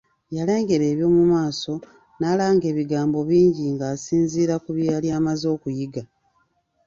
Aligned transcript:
Yalengera 0.35 0.85
eby'omu 0.91 1.21
maaso, 1.31 1.73
n'alanga 2.19 2.65
ebigambo 2.71 3.19
bingi 3.29 3.65
ng'asinziira 3.73 4.55
ku 4.63 4.69
bye 4.75 4.89
yali 4.91 5.07
amaze 5.17 5.45
okuyiga. 5.55 6.03